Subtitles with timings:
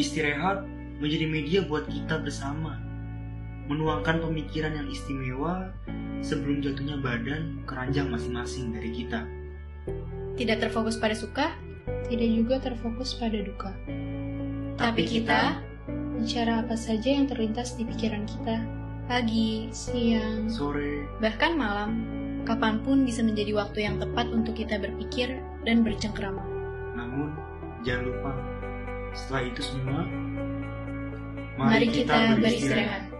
[0.00, 0.64] Istirahat
[0.98, 2.78] menjadi media buat kita bersama,
[3.68, 5.68] menuangkan pemikiran yang istimewa
[6.22, 9.26] sebelum jatuhnya badan keranjang masing-masing dari kita.
[10.38, 11.52] Tidak terfokus pada suka,
[11.82, 13.72] Tidak juga terfokus pada duka.
[14.78, 15.58] tapi kita
[16.14, 18.62] Bicara apa saja yang terlintas di pikiran kita.
[19.10, 22.06] pagi, Siang, Sore, bahkan malam,
[22.46, 26.38] kapan pun bisa menjadi waktu yang tepat untuk kita berpikir dan bercengkrama.
[26.94, 27.34] namun
[27.82, 28.30] jangan lupa
[29.12, 30.02] setelah itu semua,
[31.60, 33.11] Mari kita beristirahat.